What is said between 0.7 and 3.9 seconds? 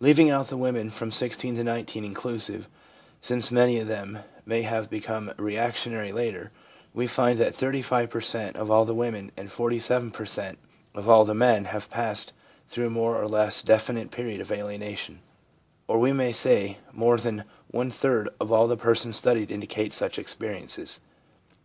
from 16 to 19 inclusive, since many of